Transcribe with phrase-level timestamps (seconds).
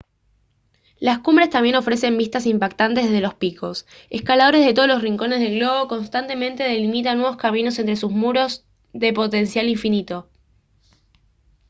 [0.99, 5.59] las cumbres también ofrecen vistas impactantes desde los picos escaladores de todos los rincones del
[5.59, 10.27] globo constantemente delimitan nuevos caminos entre sus muros de potencial infinito